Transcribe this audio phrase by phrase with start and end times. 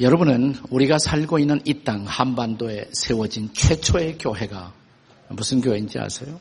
[0.00, 4.72] 여러분은 우리가 살고 있는 이 땅 한반도에 세워진 최초의 교회가
[5.28, 6.40] 무슨 교회인지 아세요?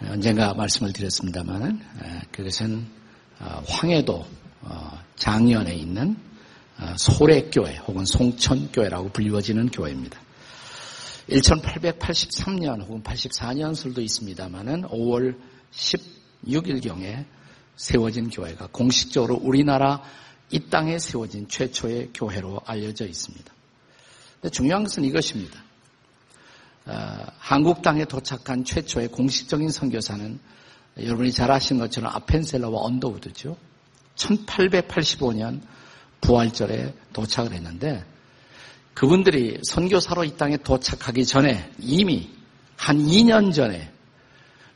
[0.00, 1.80] 언젠가 말씀을 드렸습니다만
[2.32, 2.86] 그것은
[3.40, 4.24] 어, 황해도
[4.62, 6.16] 어, 장년에 있는
[6.78, 10.18] 어, 소래교회 혹은 송천교회라고 불리워지는 교회입니다.
[11.28, 15.36] 1883년 혹은 84년 설도 있습니다만은 5월
[15.72, 17.26] 16일경에
[17.76, 20.02] 세워진 교회가 공식적으로 우리나라
[20.52, 23.52] 이 땅에 세워진 최초의 교회로 알려져 있습니다.
[24.52, 25.62] 중요한 것은 이것입니다.
[26.84, 30.38] 어, 한국 땅에 도착한 최초의 공식적인 선교사는
[31.00, 33.56] 여러분이 잘 아시는 것처럼 아펜셀러와 언더우드죠.
[34.16, 35.62] 1885년
[36.20, 38.04] 부활절에 도착을 했는데
[38.94, 42.30] 그분들이 선교사로 이 땅에 도착하기 전에 이미
[42.76, 43.90] 한 2년 전에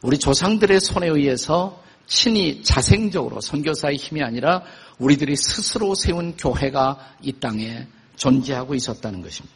[0.00, 4.62] 우리 조상들의 손에 의해서 친히 자생적으로 선교사의 힘이 아니라
[4.98, 9.54] 우리들이 스스로 세운 교회가 이 땅에 존재하고 있었다는 것입니다.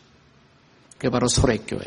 [0.98, 1.80] 그게 바로 소래교회.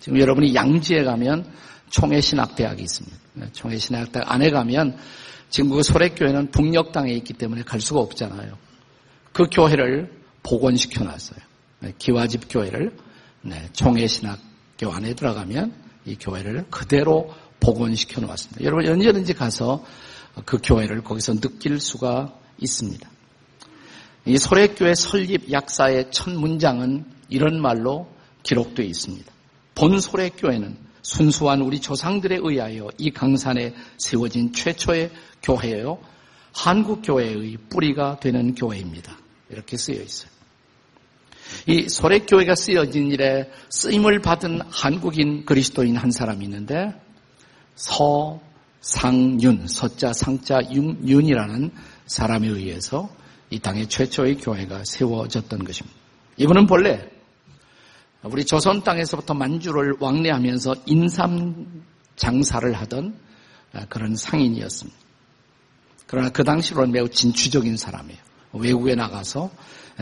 [0.00, 1.52] 지금 여러분이 양지에 가면
[1.90, 3.16] 총회신학대학이 있습니다.
[3.34, 4.96] 네, 총회신학대학 안에 가면
[5.48, 8.58] 지금 그 소래교회는 북녘 땅에 있기 때문에 갈 수가 없잖아요.
[9.32, 10.10] 그 교회를
[10.42, 11.38] 복원시켜 놨어요.
[11.80, 12.96] 네, 기와집 교회를
[13.42, 15.72] 네, 총회신학교 안에 들어가면
[16.06, 18.64] 이 교회를 그대로 복원시켜 놓았습니다.
[18.64, 19.84] 여러분 언제든지 가서
[20.44, 23.08] 그 교회를 거기서 느낄 수가 있습니다.
[24.26, 28.08] 이 소래교회 설립 약사의 첫 문장은 이런 말로
[28.42, 29.32] 기록되어 있습니다.
[29.74, 35.98] 본 소래교회는 순수한 우리 조상들에 의하여 이 강산에 세워진 최초의 교회요.
[36.52, 39.16] 한국 교회의 뿌리가 되는 교회입니다.
[39.50, 40.30] 이렇게 쓰여 있어요.
[41.66, 46.92] 이 소래교회가 쓰여진 일에 쓰임을 받은 한국인 그리스도인 한 사람이 있는데
[47.76, 51.70] 서상윤, 서자 상자 윤 이라는
[52.06, 53.08] 사람에 의해서
[53.50, 55.96] 이 땅의 최초의 교회가 세워졌던 것입니다.
[56.38, 57.08] 이분은 본래
[58.22, 61.84] 우리 조선 땅에서부터 만주를 왕래하면서 인삼
[62.16, 63.16] 장사를 하던
[63.88, 64.98] 그런 상인이었습니다.
[66.06, 68.18] 그러나 그 당시로는 매우 진취적인 사람이에요.
[68.54, 69.50] 외국에 나가서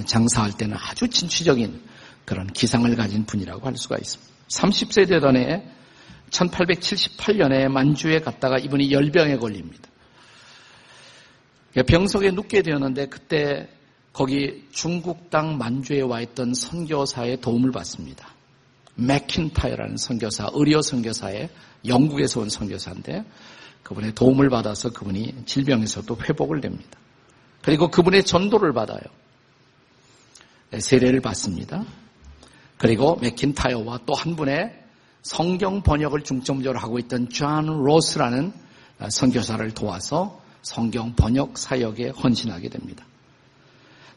[0.07, 1.83] 장사할 때는 아주 진취적인
[2.25, 4.33] 그런 기상을 가진 분이라고 할 수가 있습니다.
[4.49, 5.69] 30세 되던 해
[6.35, 9.89] 1878년에 만주에 갔다가 이분이 열병에 걸립니다.
[11.87, 13.69] 병석에 눕게 되었는데 그때
[14.13, 18.29] 거기 중국 땅 만주에 와 있던 선교사의 도움을 받습니다.
[18.97, 21.49] 맥킨타이어라는 선교사, 의료 선교사의
[21.87, 23.25] 영국에서 온 선교사인데
[23.83, 26.99] 그분의 도움을 받아서 그분이 질병에서도 회복을 됩니다.
[27.63, 29.01] 그리고 그분의 전도를 받아요.
[30.79, 31.85] 세례를 받습니다.
[32.79, 34.84] 그리고 맥킨타이어와 또 한 분의
[35.25, 38.53] 성경 번역을 중점적으로 하고 있던 존 로스라는
[39.09, 43.07] 선교사를 도와서 성경 번역 사역에 헌신하게 됩니다.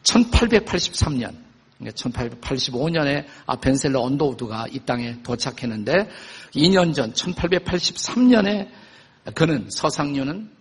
[0.04, 1.34] 1883년,
[1.82, 6.10] 1885년에 아펜젤러 언더우드가 이 땅에 도착했는데
[6.52, 8.70] 2년 전 1883년에
[9.34, 10.52] 그는 서상류는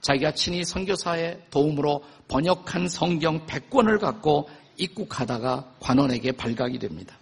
[0.00, 7.16] 자기가 친히 선교사의 도움으로 번역한 성경 100권을 갖고 입국하다가 관원에게 발각이 됩니다.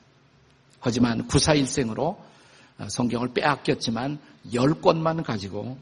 [0.81, 2.28] 하지만 구사일생으로
[2.87, 4.21] 성경을 빼앗겼지만
[4.53, 5.79] 10권만 가지고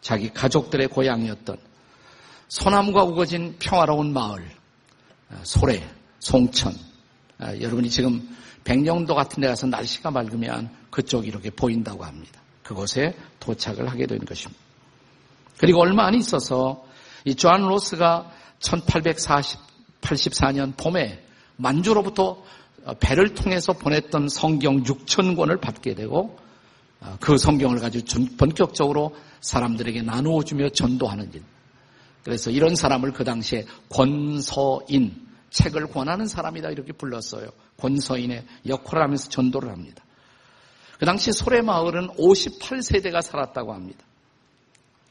[0.00, 1.56] 자기 가족들의 고향이었던
[2.48, 4.44] 소나무가 우거진 평화로운 마을
[5.44, 5.88] 소래,
[6.18, 6.74] 송천
[7.40, 12.40] 여러분이 지금 백령도 같은 데 가서 날씨가 맑으면 그쪽이 이렇게 보인다고 합니다.
[12.62, 14.60] 그곳에 도착을 하게 된 것입니다.
[15.58, 16.84] 그리고 얼마 안 있어서
[17.24, 21.24] 이조안 로스가 1884년 봄에
[21.56, 22.42] 만주로부터
[23.00, 26.38] 배를 통해서 보냈던 성경 6천 권을 받게 되고
[27.20, 31.42] 그 성경을 가지고 본격적으로 사람들에게 나누어 주며 전도하는 일.
[32.24, 37.48] 그래서 이런 사람을 그 당시에 권서인, 책을 권하는 사람이다 이렇게 불렀어요.
[37.78, 40.04] 권서인의 역할을 하면서 전도를 합니다.
[40.98, 44.04] 그 당시 소래 마을은 58세대가 살았다고 합니다.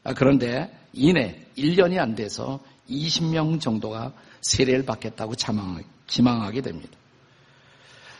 [0.04, 5.34] 아, 그런데 이내 1년이 안 돼서 20명 정도가 세례를 받겠다고
[6.06, 6.99] 지망하게 됩니다.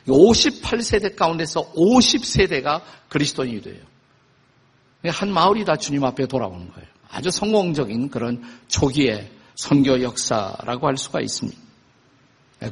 [0.06, 3.82] 58세대 가운데서 50세대가 그리스도인이 돼요.
[5.06, 6.88] 한 마을이 다 주님 앞에 돌아오는 거예요.
[7.08, 11.58] 아주 성공적인 그런 초기의 선교 역사라고 할 수가 있습니다.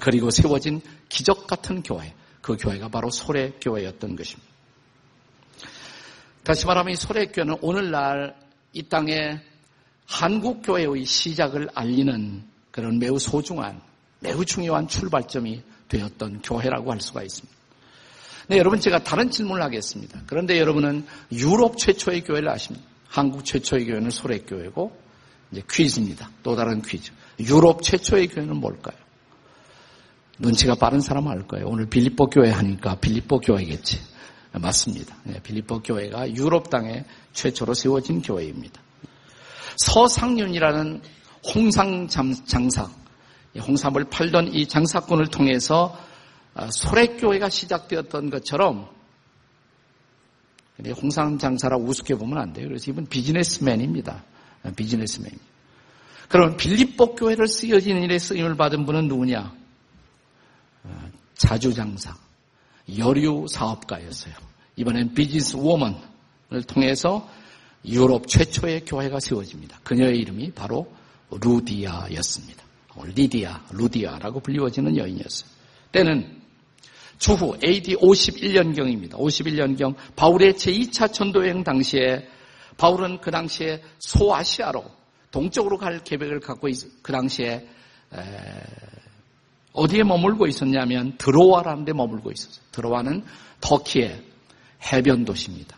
[0.01, 4.49] 그리고 세워진 기적 같은 교회, 그 교회가 바로 소래 교회였던 것입니다.
[6.45, 8.37] 다시 말하면 이 소래 교회는 오늘날
[8.73, 9.41] 이 땅에
[10.07, 13.81] 한국 교회의 시작을 알리는 그런 매우 소중한,
[14.21, 17.59] 매우 중요한 출발점이 되었던 교회라고 할 수가 있습니다.
[18.49, 20.23] 네, 여러분 제가 다른 질문을 하겠습니다.
[20.27, 22.87] 그런데 여러분은 유럽 최초의 교회를 아십니까?
[23.07, 24.97] 한국 최초의 교회는 소래교회고
[25.53, 26.31] 이제 퀴즈입니다.
[26.43, 27.13] 또 다른 퀴즈.
[27.41, 28.97] 유럽 최초의 교회는 뭘까요?
[30.39, 31.67] 눈치가 빠른 사람 알 거예요.
[31.67, 34.01] 오늘 빌립보 교회 하니까 빌립보 교회겠지.
[34.53, 35.17] 맞습니다.
[35.25, 38.81] 네, 빌립보 교회가 유럽 땅에 최초로 세워진 교회입니다.
[39.79, 41.03] 서상윤이라는
[41.55, 42.91] 홍상 장사,
[43.59, 45.99] 홍삼을 팔던 이 장사꾼을 통해서
[46.55, 48.89] 아, 소래교회가 시작되었던 것처럼
[51.01, 52.69] 홍상 장사라고 우습게 보면 안 돼요.
[52.69, 54.25] 그래서 이분 비즈니스맨입니다.
[54.63, 55.31] 아, 비즈니스맨.
[56.29, 59.55] 그러면 빌립보 교회를 쓰여진 일에 쓰임을 받은 분은 누구냐?
[60.85, 62.15] 아, 자주장사,
[62.99, 64.35] 여류 사업가였어요.
[64.77, 67.29] 이번엔 비즈니스 워먼을 통해서
[67.85, 69.81] 유럽 최초의 교회가 세워집니다.
[69.83, 70.93] 그녀의 이름이 바로
[71.31, 72.68] 루디아였습니다.
[73.05, 75.51] 리디아, 루디아라고 불리워지는 여인이었어요.
[75.93, 76.39] 때는
[77.19, 79.13] 주후 AD 51년경입니다.
[79.13, 82.29] 51년경 바울의 제2차 전도여행 당시에
[82.77, 84.85] 바울은 그 당시에 소아시아로
[85.31, 87.67] 동쪽으로 갈 계획을 갖고 있, 그 당시에
[88.15, 88.19] 에,
[89.73, 92.65] 어디에 머물고 있었냐면 드로아라는 데 머물고 있었어요.
[92.73, 93.25] 드로아는
[93.61, 94.23] 터키의
[94.93, 95.77] 해변 도시입니다.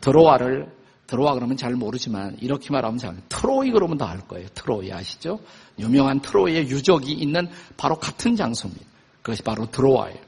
[0.00, 0.70] 드로아를
[1.12, 4.48] 드로아 그러면 잘 모르지만 이렇게 말하면 잘 트로이 그러면 다 알 거예요.
[4.54, 5.38] 트로이 아시죠?
[5.78, 8.86] 유명한 트로이의 유적이 있는 바로 같은 장소입니다.
[9.20, 10.18] 그것이 바로 드로아예요.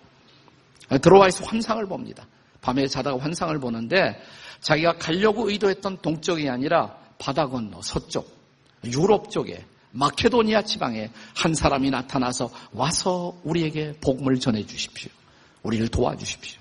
[1.01, 2.27] 드로아에서 환상을 봅니다.
[2.61, 4.21] 밤에 자다가 환상을 보는데
[4.61, 8.31] 자기가 가려고 의도했던 동쪽이 아니라 바다 건너 서쪽
[8.85, 15.11] 유럽 쪽에 마케도니아 지방에 한 사람이 나타나서 와서 우리에게 복음을 전해 주십시오.
[15.63, 16.61] 우리를 도와주십시오.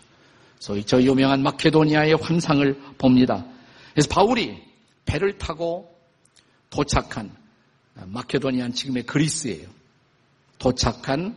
[0.60, 3.46] 소위 저 유명한 마케도니아의 환상을 봅니다.
[3.94, 4.62] 그래서 바울이
[5.06, 5.96] 배를 타고
[6.70, 7.36] 도착한
[7.96, 9.70] 마케도니아는 지금의 그리스예요.
[10.58, 11.36] 도착한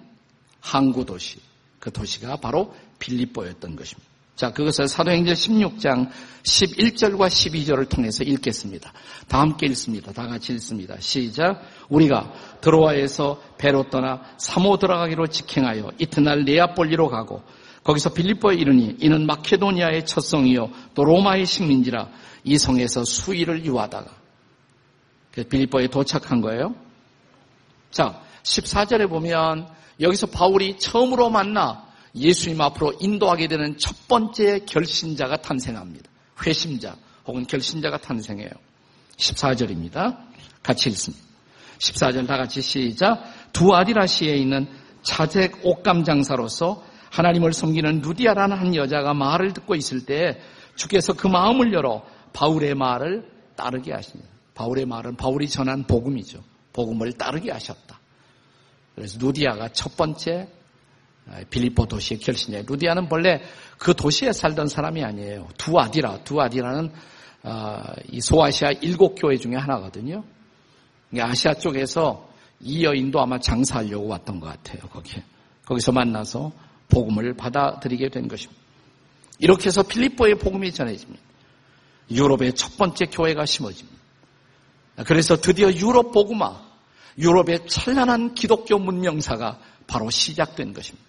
[0.60, 1.38] 항구 도시.
[1.78, 4.16] 그 도시가 바로 빌립보였던 것입니다.
[4.36, 6.10] 자, 그것을 사도행전 16장
[6.42, 8.92] 11절과 12절을 통해서 읽겠습니다.
[9.28, 10.12] 다 함께 읽습니다.
[10.12, 10.96] 다 같이 읽습니다.
[11.00, 11.62] 시작.
[11.88, 17.42] 우리가 드로아에서 배로 떠나 사모 들어가기로 직행하여 이튿날 네아폴리로 가고
[17.86, 22.08] 거기서 빌립보에 이르니 이는 마케도니아의 첫 성이요 또 로마의 식민지라
[22.42, 24.10] 이 성에서 수일을 유하다가
[25.48, 26.74] 빌립보에 도착한 거예요.
[27.92, 29.68] 자, 14절에 보면
[30.00, 31.86] 여기서 바울이 처음으로 만나
[32.16, 36.10] 예수님 앞으로 인도하게 되는 첫 번째 결신자가 탄생합니다.
[36.44, 36.96] 회심자
[37.26, 38.50] 혹은 결신자가 탄생해요.
[39.16, 40.18] 14절입니다.
[40.62, 41.24] 같이 읽습니다.
[41.78, 43.22] 14절 다 같이 시작.
[43.52, 44.66] 두 아디라시에 있는
[45.02, 50.40] 자색 옷감 장사로서 하나님을 섬기는 루디아라는 한 여자가 말을 듣고 있을 때
[50.74, 54.30] 주께서 그 마음을 열어 바울의 말을 따르게 하십니다.
[54.54, 56.42] 바울의 말은 바울이 전한 복음이죠.
[56.72, 57.98] 복음을 따르게 하셨다.
[58.94, 60.48] 그래서 루디아가 첫 번째
[61.50, 62.62] 빌리포 도시의 결신자.
[62.66, 63.42] 루디아는 본래
[63.78, 65.48] 그 도시에 살던 사람이 아니에요.
[65.58, 66.92] 두아디라, 두아디라는
[67.42, 70.24] 어, 이 소아시아 일곱 교회 중에 하나거든요.
[71.18, 72.28] 아시아 쪽에서
[72.60, 74.88] 이 여인도 아마 장사하려고 왔던 것 같아요.
[74.88, 75.22] 거기에
[75.64, 76.52] 거기서 만나서
[76.88, 78.60] 복음을 받아들이게 된 것입니다.
[79.38, 81.22] 이렇게 해서 필리포의 복음이 전해집니다.
[82.10, 83.96] 유럽의 첫 번째 교회가 심어집니다.
[85.06, 86.64] 그래서 드디어 유럽 복음화,
[87.18, 91.04] 유럽의 찬란한 기독교 문명사가 바로 시작된 것입니다.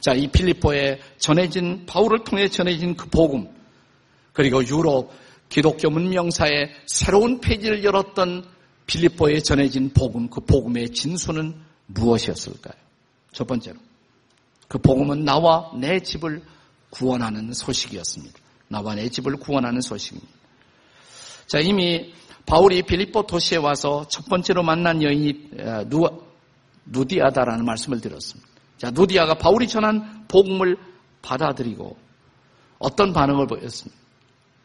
[0.00, 3.48] 자, 이 필리포에 전해진 바울을 통해 전해진 그 복음
[4.32, 5.10] 그리고 유럽
[5.48, 8.44] 기독교 문명사의 새로운 페이지를 열었던
[8.86, 11.54] 필리포에 전해진 복음 그 복음의 진수는
[11.86, 12.74] 무엇이었을까요?
[13.32, 13.76] 첫 번째로
[14.68, 16.42] 그 복음은 나와 내 집을
[16.90, 18.38] 구원하는 소식이었습니다.
[18.68, 20.32] 나와 내 집을 구원하는 소식입니다.
[21.46, 22.12] 자, 이미
[22.46, 25.50] 바울이 필리포 도시에 와서 첫 번째로 만난 여인이
[25.88, 26.06] 누,
[26.86, 28.48] 누디아다라는 말씀을 드렸습니다.
[28.78, 30.76] 자, 누디아가 바울이 전한 복음을
[31.22, 31.96] 받아들이고
[32.78, 34.02] 어떤 반응을 보였습니까?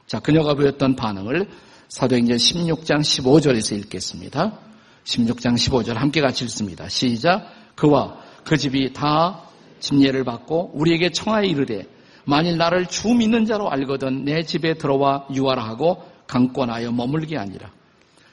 [0.07, 1.49] 자, 그녀가 보였던 반응을
[1.89, 4.59] 사도행전 16장 15절에서 읽겠습니다.
[5.03, 6.89] 16장 15절 함께 같이 읽습니다.
[6.89, 7.47] 시작.
[7.75, 9.43] 그와 그 집이 다
[9.79, 11.86] 침례를 받고 우리에게 청하에 이르되
[12.25, 17.71] 만일 나를 주 믿는 자로 알거든 내 집에 들어와 유하라 하고 강권하여 머물게 아니라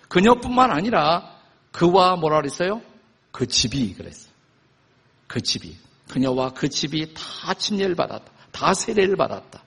[0.09, 1.37] 그녀뿐만 아니라
[1.73, 2.81] 그와 뭐라 그랬어요?
[3.33, 4.33] 그 집이 그랬어요.
[5.27, 5.77] 그 집이
[6.09, 8.31] 그녀와 그 집이 다 침례를 받았다.
[8.53, 9.63] 다 세례를 받았다.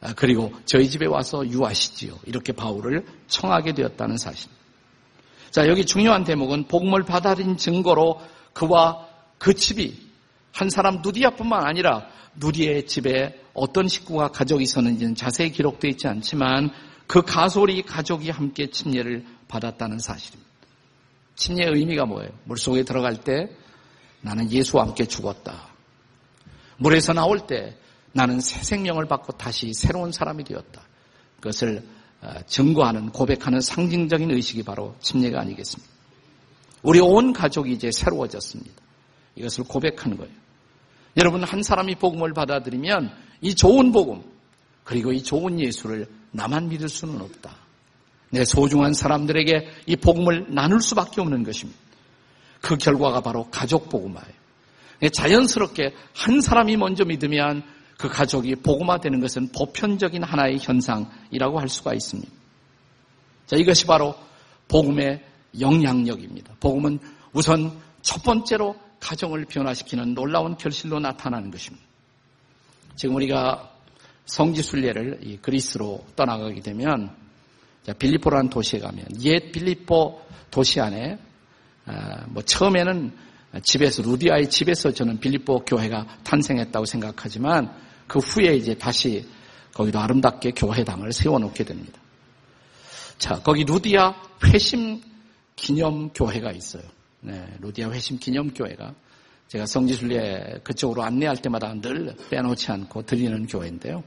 [0.00, 2.18] 아, 그리고 저희 집에 와서 유하시지요.
[2.26, 4.50] 이렇게 바울을 청하게 되었다는 사실.
[5.50, 8.20] 자, 여기 중요한 대목은 복음을 받아들인 증거로
[8.52, 9.06] 그와
[9.38, 9.96] 그 집이
[10.54, 12.06] 한 사람 누디아뿐만 아니라
[12.36, 16.70] 누디의 집에 어떤 식구가 가족이 있었는지는 자세히 기록되어 있지 않지만
[17.08, 20.50] 그 가솔이 가족이 함께 침례를 받았다는 사실입니다.
[21.34, 22.30] 침례의 의미가 뭐예요?
[22.44, 23.50] 물속에 들어갈 때
[24.20, 25.70] 나는 예수와 함께 죽었다.
[26.76, 27.76] 물에서 나올 때
[28.12, 30.82] 나는 새 생명을 받고 다시 새로운 사람이 되었다.
[31.40, 31.82] 그것을
[32.22, 35.92] 어, 증거하는 고백하는 상징적인 의식이 바로 침례가 아니겠습니까?
[36.82, 38.82] 우리 온 가족이 이제 새로워졌습니다.
[39.34, 40.43] 이것을 고백하는 거예요.
[41.16, 44.22] 여러분 한 사람이 복음을 받아들이면 이 좋은 복음
[44.82, 47.56] 그리고 이 좋은 예수를 나만 믿을 수는 없다.
[48.30, 51.78] 내 소중한 사람들에게 이 복음을 나눌 수밖에 없는 것입니다.
[52.60, 54.34] 그 결과가 바로 가족 복음화예요.
[55.12, 57.62] 자연스럽게 한 사람이 먼저 믿으면
[57.96, 62.30] 그 가족이 복음화되는 것은 보편적인 하나의 현상이라고 할 수가 있습니다.
[63.46, 64.14] 자, 이것이 바로
[64.68, 65.22] 복음의
[65.60, 66.54] 영향력입니다.
[66.58, 66.98] 복음은
[67.32, 71.84] 우선 첫 번째로 가정을 변화시키는 놀라운 결실로 나타나는 것입니다.
[72.96, 73.70] 지금 우리가
[74.24, 77.14] 성지순례를 그리스로 떠나가게 되면
[77.98, 81.18] 빌리포라는 도시에 가면 옛 빌리포 도시 안에
[81.84, 83.14] 아, 뭐 처음에는
[83.62, 89.28] 집에서 루디아의 집에서 저는 빌리포 교회가 탄생했다고 생각하지만 그 후에 이제 다시
[89.74, 92.00] 거기도 아름답게 교회당을 세워놓게 됩니다.
[93.18, 95.02] 자, 거기 루디아 회심
[95.56, 96.82] 기념 교회가 있어요.
[97.26, 98.94] 네, 루디아 회심 기념 교회가
[99.48, 104.04] 제가 성지순례 그쪽으로 안내할 때마다 늘 빼놓지 않고 드리는 교회인데요.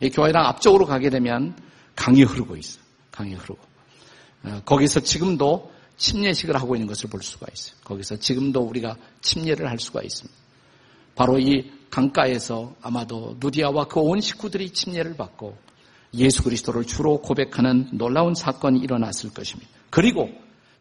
[0.00, 1.56] 이 교회랑 앞쪽으로 가게 되면
[1.96, 2.82] 강이 흐르고 있어요.
[3.10, 3.58] 강이 흐르고.
[4.44, 7.76] 어, 거기서 지금도 침례식을 하고 있는 것을 볼 수가 있어요.
[7.82, 10.38] 거기서 지금도 우리가 침례를 할 수가 있습니다.
[11.16, 15.56] 바로 이 강가에서 아마도 누디아와 그 온 식구들이 침례를 받고
[16.14, 19.70] 예수 그리스도를 주로 고백하는 놀라운 사건이 일어났을 것입니다.
[19.90, 20.28] 그리고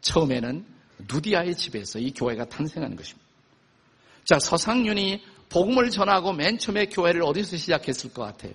[0.02, 0.66] 처음에는
[1.00, 3.24] 누디아의 집에서 이 교회가 탄생한 것입니다.
[4.26, 8.54] 자, 서상윤이 복음을 전하고 맨 처음에 교회를 어디서 시작했을 것 같아요?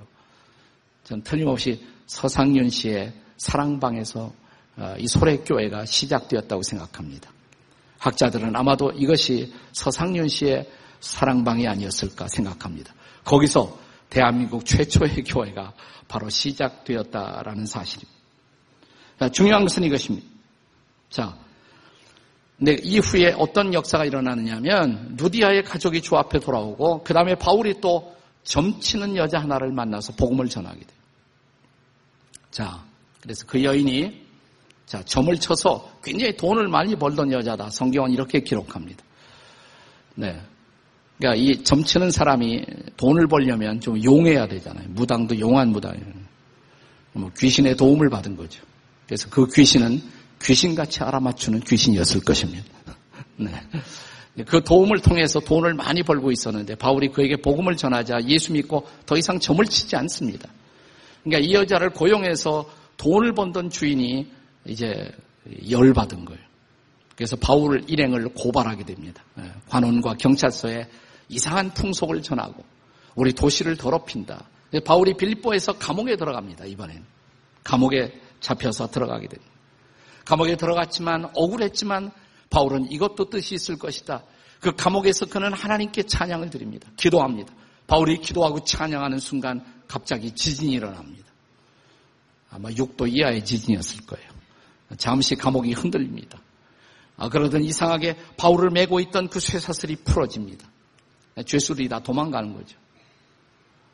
[1.05, 4.33] 전 틀림없이 서상윤 씨의 사랑방에서
[4.77, 7.31] 어, 이 소래교회가 시작되었다고 생각합니다.
[7.99, 10.69] 학자들은 아마도 이것이 서상윤 씨의
[11.01, 12.95] 사랑방이 아니었을까 생각합니다.
[13.25, 13.79] 거기서
[14.09, 15.73] 대한민국 최초의 교회가
[16.07, 18.19] 바로 시작되었다라는 사실입니다.
[19.33, 20.27] 중요한 것은 이것입니다.
[21.11, 21.37] 자,
[22.65, 29.17] 근 이후에 어떤 역사가 일어나느냐면 누디아의 가족이 주 앞에 돌아오고 그 다음에 바울이 또 점치는
[29.17, 30.99] 여자 하나를 만나서 복음을 전하게 돼요.
[32.51, 32.85] 자,
[33.23, 34.27] 그래서 그 여인이
[34.87, 37.71] 자, 점을 쳐서 굉장히 돈을 많이 벌던 여자다.
[37.71, 39.05] 성경은 이렇게 기록합니다.
[40.15, 40.41] 네.
[41.19, 42.65] 그러니까 이 점치는 사람이
[42.97, 44.87] 돈을 벌려면 좀 용해야 되잖아요.
[44.91, 46.07] 무당도 용한 무당이에요.
[47.13, 48.63] 뭐 귀신의 도움을 받은 거죠.
[49.07, 50.01] 그래서 그 귀신은
[50.43, 52.65] 귀신같이 알아맞추는 귀신이었을 것입니다.
[53.37, 53.51] 네.
[54.47, 59.41] 그 도움을 통해서 돈을 많이 벌고 있었는데 바울이 그에게 복음을 전하자 예수 믿고 더 이상
[59.41, 60.49] 점을 치지 않습니다.
[61.25, 64.31] 그러니까 이 여자를 고용해서 돈을 번던 주인이
[64.67, 65.11] 이제
[65.69, 66.41] 열받은 거예요.
[67.17, 69.25] 그래서 바울 일행을 고발하게 됩니다.
[69.41, 70.87] 예, 관원과 경찰서에
[71.29, 72.65] 이상한 풍속을 전하고
[73.17, 74.45] 우리 도시를 더럽힌다.
[74.85, 76.67] 바울이 빌립보에서 감옥에 들어갑니다.
[76.67, 77.05] 이번엔
[77.65, 79.53] 감옥에 잡혀서 들어가게 됩니다.
[80.29, 82.11] 감옥에 들어갔지만 억울했지만
[82.51, 84.25] 바울은 이것도 뜻이 있을 것이다.
[84.61, 86.87] 그 감옥에서 그는 하나님께 찬양을 드립니다.
[86.99, 87.55] 기도합니다.
[87.87, 91.25] 바울이 기도하고 찬양하는 순간 갑자기 지진이 일어납니다.
[92.51, 94.29] 아마 6도 이하의 지진이었을 거예요.
[94.99, 96.39] 잠시 감옥이 흔들립니다.
[97.17, 100.69] 아, 그러던 이상하게 바울을 메고 있던 그 쇠사슬이 풀어집니다.
[101.47, 102.77] 죄수들이 다 도망가는 거죠.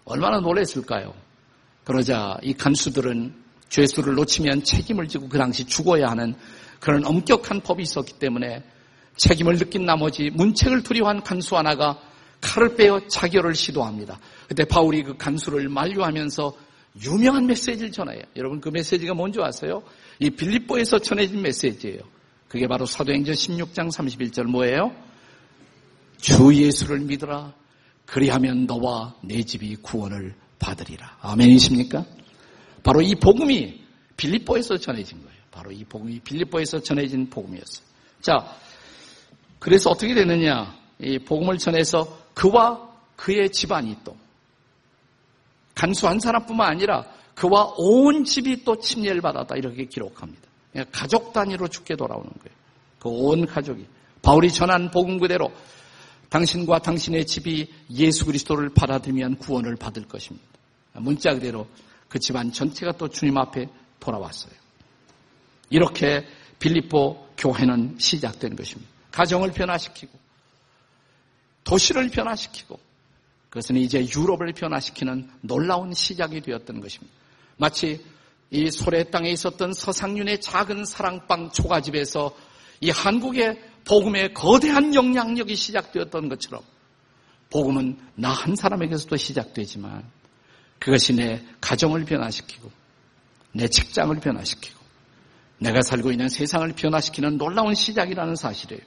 [0.05, 1.14] 얼마나 놀랐을까요?
[1.85, 3.44] 그러자 이 간수들은
[3.75, 6.35] 죄수를 놓치면 책임을 지고 그 당시 죽어야 하는
[6.78, 8.62] 그런 엄격한 법이 있었기 때문에
[9.16, 11.99] 책임을 느낀 나머지 문책을 두려워한 간수 하나가
[12.40, 14.21] 칼을 빼어 자결을 시도합니다.
[14.47, 16.57] 그때 바울이 그 간수를 만류하면서
[17.04, 18.23] 유명한 메시지를 전해요.
[18.37, 19.83] 여러분 그 메시지가 뭔지 아세요?
[20.21, 21.99] 이 빌립보에서 전해진 메시지예요.
[22.47, 24.93] 그게 바로 사도행전 16장 31절 뭐예요?
[26.19, 27.52] 주 예수를 믿으라.
[28.07, 31.19] 그리하면 너와 내 집이 구원을 받으리라.
[31.23, 32.04] 아멘이십니까?
[32.85, 33.83] 바로 이 복음이
[34.17, 35.35] 빌립보에서 전해진 거예요.
[35.50, 37.85] 바로 이 복음이 빌립보에서 전해진 복음이었어요.
[38.21, 38.57] 자,
[39.59, 40.79] 그래서 어떻게 되느냐?
[41.00, 44.17] 이 복음을 전해서 그와 그의 집안이 또
[45.75, 50.43] 간수 한 사람뿐만 아니라 그와 온 집이 또 침례를 받았다 이렇게 기록합니다.
[50.73, 52.64] 그러니까 가족 단위로 죽게 돌아오는 거예요.
[53.00, 53.87] 그 온 가족이
[54.23, 55.53] 바울이 전한 복음 그대로
[56.31, 60.47] 당신과 당신의 집이 예수 그리스도를 받아들이면 구원을 받을 것입니다.
[60.95, 61.67] 문자 그대로
[62.09, 63.69] 그 집안 전체가 또 주님 앞에
[64.01, 64.53] 돌아왔어요.
[65.71, 66.27] 이렇게
[66.59, 68.91] 빌립보 교회는 시작된 것입니다.
[69.11, 70.13] 가정을 변화시키고
[71.65, 72.79] 도시를 변화시키고
[73.49, 77.15] 그것은 이제 유럽을 변화시키는 놀라운 시작이 되었던 것입니다.
[77.57, 78.05] 마치
[78.51, 82.37] 이 소래 땅에 있었던 서상윤의 작은 사랑방 초가집에서
[82.81, 86.63] 이 한국의 복음의 거대한 영향력이 시작되었던 것처럼
[87.51, 90.05] 복음은 나 한 사람에게서도 시작되지만
[90.85, 92.71] 그것이 내 가정을 변화시키고
[93.53, 94.79] 내 직장을 변화시키고
[95.59, 98.83] 내가 살고 있는 세상을 변화시키는 놀라운 시작이라는 사실이에요.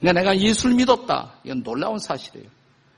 [0.00, 1.34] 그러니까 내가 예수를 믿었다.
[1.44, 2.48] 이건 놀라운 사실이에요.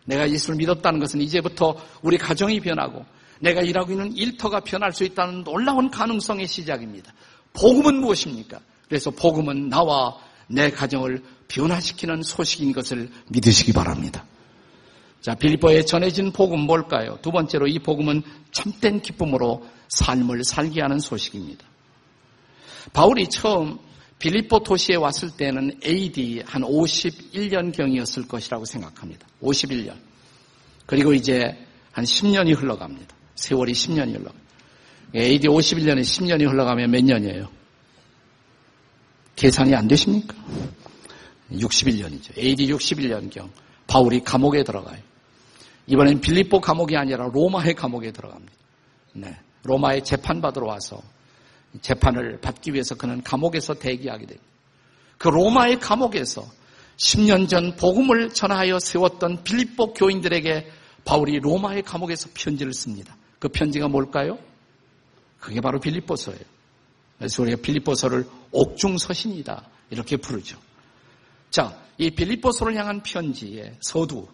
[0.07, 3.04] 내가 예수를 믿었다는 것은 이제부터 우리 가정이 변하고
[3.38, 7.12] 내가 일하고 있는 일터가 변할 수 있다는 놀라운 가능성의 시작입니다.
[7.52, 8.61] 복음은 무엇입니까?
[8.88, 10.16] 그래서 복음은 나와
[10.47, 14.25] 내 가정을 변화시키는 소식인 것을 믿으시기 바랍니다.
[15.21, 17.19] 자, 빌리보에 전해진 복음 뭘까요?
[17.21, 18.23] 두 번째로 이 복음은
[18.53, 21.65] 참된 기쁨으로 삶을 살게 하는 소식입니다.
[22.93, 23.79] 바울이 처음
[24.19, 29.27] 빌리보 도시에 왔을 때는 AD 한 51년경이었을 것이라고 생각합니다.
[29.43, 29.97] 51년.
[30.87, 31.57] 그리고 이제
[31.93, 33.15] 한 10년이 흘러갑니다.
[33.35, 34.31] 세월이 10년이 흘러.
[35.15, 37.49] AD 51년에 10년이 흘러가면 몇 년이에요?
[39.37, 40.35] 계산이 안 되십니까?
[41.53, 42.37] 61년이죠.
[42.39, 43.50] AD 61년경
[43.87, 45.10] 바울이 감옥에 들어가요.
[45.90, 48.52] 이번엔 빌립보 감옥이 아니라 로마의 감옥에 들어갑니다.
[49.14, 49.37] 네.
[49.64, 51.02] 로마에 재판받으러 와서
[51.82, 54.49] 재판을 받기 위해서 그는 감옥에서 대기하게 됩니다.
[55.18, 56.47] 그 로마의 감옥에서
[56.97, 60.70] 10년 전 복음을 전하여 세웠던 빌립보 교인들에게
[61.04, 63.16] 바울이 로마의 감옥에서 편지를 씁니다.
[63.40, 64.38] 그 편지가 뭘까요?
[65.40, 66.40] 그게 바로 빌립보서예요.
[67.18, 70.59] 그래서 우리가 빌립보서를 옥중서신이다 이렇게 부르죠.
[71.50, 74.28] 자, 이 빌립보서를 향한 편지의 서두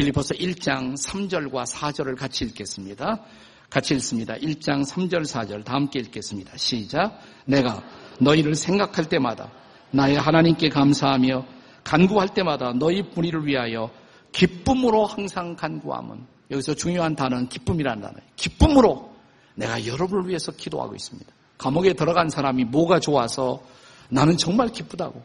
[0.00, 3.20] 빌립보서 1장 3절과 4절을 같이 읽겠습니다.
[3.68, 4.34] 같이 읽습니다.
[4.34, 6.56] 1장 3절 4절 다 함께 읽겠습니다.
[6.56, 7.20] 시작.
[7.44, 7.82] 내가
[8.18, 9.52] 너희를 생각할 때마다
[9.90, 11.44] 나의 하나님께 감사하며
[11.84, 13.90] 간구할 때마다 너희 분리를 위하여
[14.32, 18.30] 기쁨으로 항상 간구함은 여기서 중요한 단어는 기쁨이라는 단어예요.
[18.36, 19.14] 기쁨으로
[19.54, 21.30] 내가 여러분을 위해서 기도하고 있습니다.
[21.58, 23.62] 감옥에 들어간 사람이 뭐가 좋아서
[24.08, 25.22] 나는 정말 기쁘다고.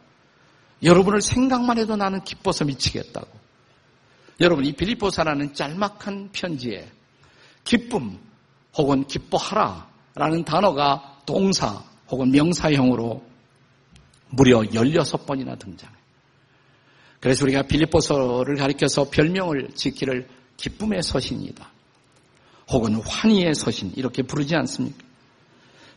[0.84, 3.45] 여러분을 생각만 해도 나는 기뻐서 미치겠다고.
[4.40, 6.90] 여러분, 이 빌리포사라는 짤막한 편지에
[7.64, 8.20] 기쁨
[8.78, 13.24] 혹은 기뻐하라 라는 단어가 동사 혹은 명사형으로
[14.30, 15.98] 무려 16번이나 등장해요.
[17.20, 21.72] 그래서 우리가 빌리포서를 가리켜서 별명을 짓기를 기쁨의 서신이다.
[22.70, 25.04] 혹은 환희의 서신 이렇게 부르지 않습니까?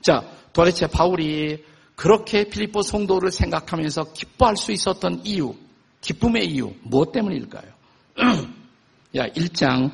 [0.00, 1.64] 자, 도대체 바울이
[1.96, 5.54] 그렇게 필리포 성도를 생각하면서 기뻐할 수 있었던 이유,
[6.00, 7.77] 기쁨의 이유, 무엇 때문일까요?
[9.16, 9.90] 야, 1장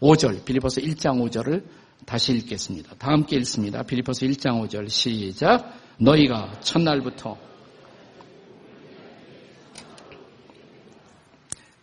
[0.00, 1.64] 5절, 빌리포스 1장 5절을
[2.06, 2.94] 다시 읽겠습니다.
[2.96, 3.82] 다 함께 읽습니다.
[3.82, 5.72] 빌리포스 1장 5절 시작.
[5.98, 7.38] 너희가 첫날부터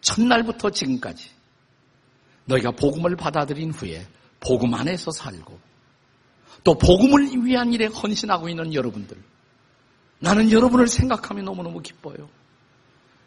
[0.02, 1.30] 첫날부터 지금까지
[2.46, 4.06] 너희가 복음을 받아들인 후에
[4.40, 5.60] 복음 안에서 살고
[6.64, 9.18] 또 복음을 위한 일에 헌신하고 있는 여러분들
[10.20, 12.30] 나는 여러분을 생각하며 너무너무 기뻐요.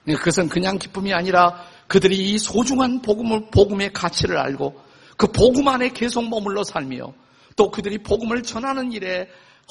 [0.06, 4.80] 그것은 그냥 기쁨이 아니라 그들이 이 소중한 복음을 복음의 가치를 알고
[5.16, 7.12] 그 복음 안에 계속 머물러 살며
[7.56, 9.28] 또 그들이 복음을 전하는 일에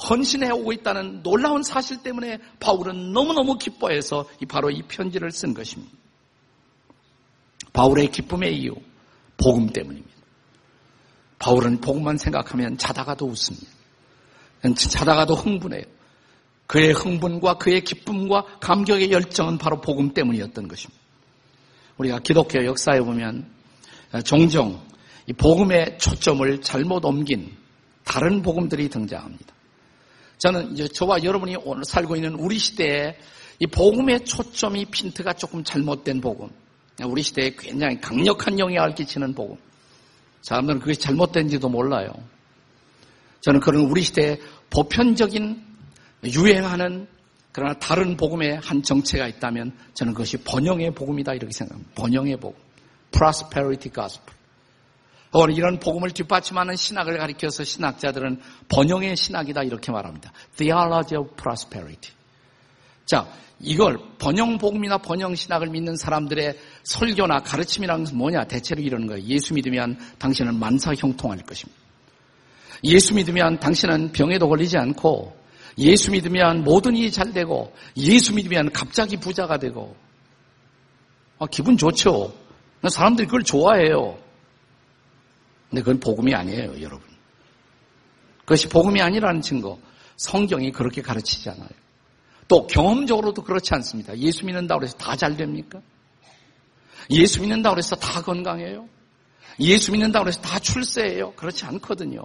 [0.08, 5.92] 헌신해 오고 있다는 놀라운 사실 때문에 바울은 너무너무 기뻐해서 바로 이 편지를 쓴 것입니다.
[7.72, 8.74] 바울의 기쁨의 이유
[9.36, 10.14] 복음 때문입니다.
[11.38, 13.66] 바울은 복음만 생각하면 자다가도 웃습니다.
[14.76, 15.82] 자다가도 흥분해요.
[16.66, 21.03] 그의 흥분과 그의 기쁨과 감격의 열정은 바로 복음 때문이었던 것입니다.
[21.98, 23.46] 우리가 기독교 역사에 보면
[24.24, 24.80] 종종
[25.26, 27.52] 이 복음의 초점을 잘못 옮긴
[28.04, 29.54] 다른 복음들이 등장합니다.
[30.38, 33.16] 저는 저와 여러분이 오늘 살고 있는 우리 시대에
[33.60, 36.50] 이 복음의 초점이 핀트가 조금 잘못된 복음,
[37.06, 39.56] 우리 시대에 굉장히 강력한 영향을 끼치는 복음.
[40.42, 42.12] 사람들은 그것이 잘못된지도 몰라요.
[43.40, 44.38] 저는 그런 우리 시대에
[44.70, 45.62] 보편적인
[46.24, 47.06] 유행하는
[47.54, 51.92] 그러나 다른 복음의 한 정체가 있다면 저는 그것이 번영의 복음이다 이렇게 생각합니다.
[51.94, 52.58] 번영의 복음.
[53.12, 54.34] prosperity gospel.
[55.56, 60.32] 이런 복음을 뒷받침하는 신학을 가리켜서 신학자들은 번영의 신학이다 이렇게 말합니다.
[60.56, 62.12] theology of prosperity.
[63.06, 63.28] 자,
[63.60, 68.44] 이걸 번영 복음이나 번영 신학을 믿는 사람들의 설교나 가르침이라는 것은 뭐냐?
[68.48, 69.22] 대체로 이러는 거예요.
[69.26, 71.80] 예수 믿으면 당신은 만사 형통할 것입니다.
[72.82, 75.43] 예수 믿으면 당신은 병에도 걸리지 않고
[75.78, 79.96] 예수 믿으면 모든 일이 잘 되고 예수 믿으면 갑자기 부자가 되고
[81.38, 82.32] 아, 기분 좋죠.
[82.88, 84.18] 사람들이 그걸 좋아해요.
[85.68, 87.02] 근데 그건 복음이 아니에요, 여러분.
[88.40, 89.78] 그것이 복음이 아니라는 증거.
[90.16, 91.68] 성경이 그렇게 가르치지 않아요.
[92.46, 94.16] 또 경험적으로도 그렇지 않습니다.
[94.18, 95.80] 예수 믿는다고 해서 다 잘 됩니까?
[97.10, 98.88] 예수 믿는다고 해서 다 건강해요?
[99.60, 101.32] 예수 믿는다고 해서 다 출세해요?
[101.32, 102.24] 그렇지 않거든요.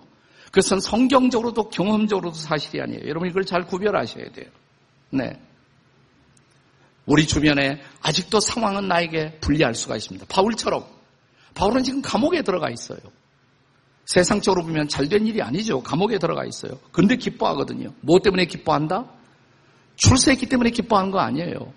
[0.49, 3.07] 그것은 성경적으로도 경험적으로도 사실이 아니에요.
[3.07, 4.49] 여러분 이걸 잘 구별하셔야 돼요.
[5.11, 5.39] 네.
[7.05, 10.27] 우리 주변에 아직도 상황은 나에게 불리할 수가 있습니다.
[10.29, 10.85] 바울처럼.
[11.55, 12.99] 바울은 지금 감옥에 들어가 있어요.
[14.05, 15.81] 세상적으로 보면 잘된 일이 아니죠.
[15.81, 16.79] 감옥에 들어가 있어요.
[16.91, 17.93] 근데 기뻐하거든요.
[18.01, 19.05] 뭐 때문에 기뻐한다?
[19.97, 21.73] 출세했기 때문에 기뻐하는 거 아니에요.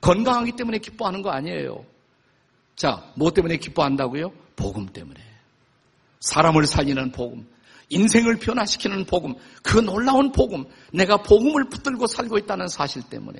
[0.00, 1.84] 건강하기 때문에 기뻐하는 거 아니에요.
[2.76, 4.32] 자, 뭐 때문에 기뻐한다고요?
[4.54, 5.20] 복음 때문에.
[6.20, 7.46] 사람을 살리는 복음,
[7.94, 13.38] 인생을 변화시키는 복음, 그 놀라운 복음, 내가 복음을 붙들고 살고 있다는 사실 때문에.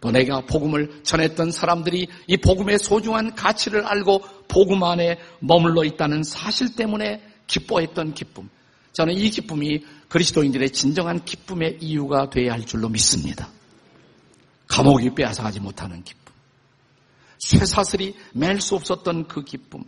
[0.00, 6.74] 또 내가 복음을 전했던 사람들이 이 복음의 소중한 가치를 알고 복음 안에 머물러 있다는 사실
[6.76, 8.48] 때문에 기뻐했던 기쁨.
[8.92, 13.48] 저는 이 기쁨이 그리스도인들의 진정한 기쁨의 이유가 되어야 할 줄로 믿습니다.
[14.68, 16.34] 감옥이 빼앗아가지 못하는 기쁨.
[17.38, 19.84] 쇠사슬이 맬 수 없었던 그 기쁨.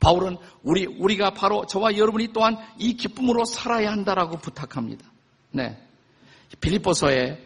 [0.00, 5.04] 바울은 우리, 우리가 바로 저와 여러분이 또한 이 기쁨으로 살아야 한다라고 부탁합니다.
[5.50, 5.78] 네.
[6.60, 7.42] 빌립보서의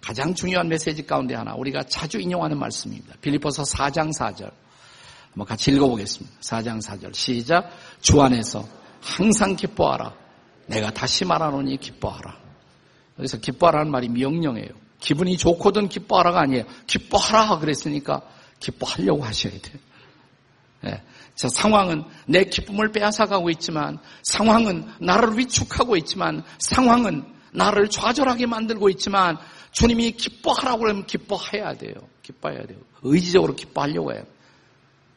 [0.00, 3.14] 가장 중요한 메시지 가운데 하나, 우리가 자주 인용하는 말씀입니다.
[3.20, 4.52] 빌립보서 4장 4절.
[5.30, 6.36] 한번 같이 읽어보겠습니다.
[6.40, 7.14] 4장 4절.
[7.14, 7.70] 시작.
[8.00, 8.66] 주 안에서
[9.00, 10.14] 항상 기뻐하라.
[10.66, 12.38] 내가 다시 말하노니 기뻐하라.
[13.18, 14.70] 여기서 기뻐하라는 말이 명령이에요.
[15.00, 16.64] 기분이 좋거든 기뻐하라가 아니에요.
[16.86, 18.22] 기뻐하라 그랬으니까
[18.60, 19.78] 기뻐하려고 하셔야 돼요.
[20.82, 21.02] 네.
[21.34, 29.38] 자, 상황은 내 기쁨을 빼앗아가고 있지만, 상황은 나를 위축하고 있지만, 상황은 나를 좌절하게 만들고 있지만,
[29.72, 31.94] 주님이 기뻐하라고 그러면 기뻐해야 돼요.
[32.22, 32.78] 기뻐해야 돼요.
[33.02, 34.24] 의지적으로 기뻐하려고 해요.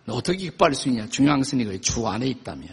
[0.08, 1.08] 어떻게 기뻐할 수 있냐?
[1.08, 1.82] 중요한 것은 이거예요.
[1.82, 2.70] 주 안에 있다면.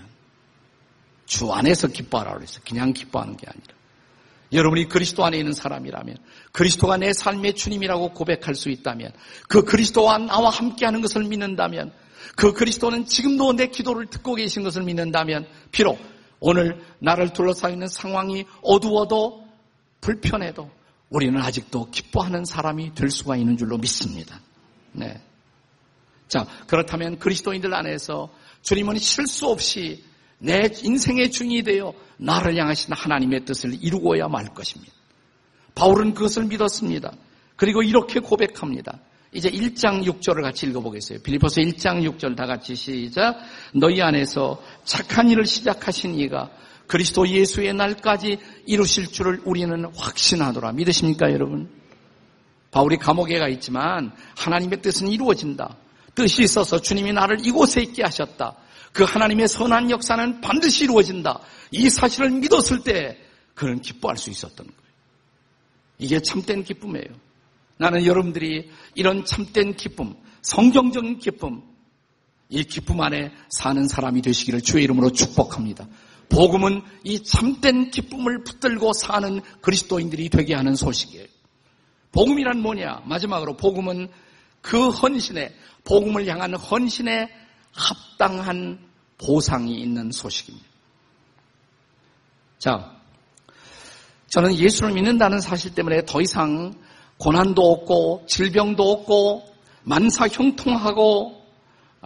[1.27, 2.63] 주 안에서 기뻐하라고 그랬어요.
[2.67, 3.75] 그냥 기뻐하는 게 아니라.
[4.53, 6.17] 여러분이 그리스도 안에 있는 사람이라면,
[6.53, 9.13] 그리스도가 내 삶의 주님이라고 고백할 수 있다면,
[9.49, 11.93] 그 그리스도와 나와 함께하는 것을 믿는다면,
[12.37, 15.99] 그 그리스도는 지금도 내 기도를 듣고 계신 것을 믿는다면, 비록
[16.41, 19.47] 오늘 나를 둘러싸여 있는 상황이 어두워도
[20.01, 20.71] 불편해도
[21.11, 24.41] 우리는 아직도 기뻐하는 사람이 될 수가 있는 줄로 믿습니다.
[24.93, 25.23] 네.
[26.27, 28.33] 자, 그렇다면 그리스도인들 안에서
[28.63, 30.03] 주님은 실수 없이
[30.39, 34.93] 내 인생의 주인이 되어 나를 향하신 하나님의 뜻을 이루어야 말 것입니다.
[35.75, 37.13] 바울은 그것을 믿었습니다.
[37.57, 38.99] 그리고 이렇게 고백합니다.
[39.35, 41.21] 이제 1장 6절을 같이 읽어보겠어요.
[41.21, 43.38] 빌리포스 1장 6절 다 같이 시작.
[43.75, 46.51] 너희 안에서 착한 일을 시작하신 이가
[46.87, 50.73] 그리스도 예수의 날까지 이루실 줄을 우리는 확신하노라.
[50.73, 51.71] 믿으십니까, 여러분?
[52.71, 55.77] 바울이 감옥에 가 있지만 하나님의 뜻은 이루어진다.
[56.14, 58.55] 뜻이 있어서 주님이 나를 이곳에 있게 하셨다.
[58.92, 61.40] 그 하나님의 선한 역사는 반드시 이루어진다.
[61.71, 63.18] 이 사실을 믿었을 때
[63.55, 64.83] 그는 기뻐할 수 있었던 거예요.
[65.99, 67.32] 이게 참된 기쁨이에요.
[67.83, 71.64] 나는 여러분들이 이런 참된 기쁨, 성경적인 기쁨,
[72.49, 75.88] 이 기쁨 안에 사는 사람이 되시기를 주의 이름으로 축복합니다.
[76.29, 81.27] 복음은 이 참된 기쁨을 붙들고 사는 그리스도인들이 되게 하는 소식이에요.
[82.12, 83.03] 복음이란 뭐냐?
[83.05, 84.09] 마지막으로 복음은
[84.61, 85.53] 그 헌신에,
[85.85, 87.29] 복음을 향한 헌신에
[87.73, 88.79] 합당한
[89.18, 90.66] 보상이 있는 소식입니다.
[92.61, 92.97] 자,
[94.29, 96.73] 저는 예수를 믿는다는 사실 때문에 더 이상
[97.18, 99.44] 고난도 없고 질병도 없고
[99.85, 101.42] 만사 형통하고